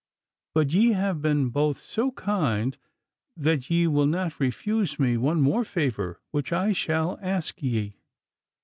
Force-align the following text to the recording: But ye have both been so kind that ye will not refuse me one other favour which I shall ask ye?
But 0.55 0.73
ye 0.73 0.93
have 0.93 1.21
both 1.21 1.51
been 1.51 1.73
so 1.75 2.09
kind 2.13 2.75
that 3.37 3.69
ye 3.69 3.85
will 3.85 4.07
not 4.07 4.39
refuse 4.39 4.99
me 4.99 5.15
one 5.15 5.45
other 5.47 5.63
favour 5.63 6.19
which 6.31 6.51
I 6.51 6.71
shall 6.73 7.19
ask 7.21 7.61
ye? 7.61 7.97